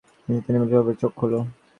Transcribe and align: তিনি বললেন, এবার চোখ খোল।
তিনি 0.45 0.57
বললেন, 0.59 0.79
এবার 0.79 0.95
চোখ 1.01 1.11
খোল। 1.15 1.31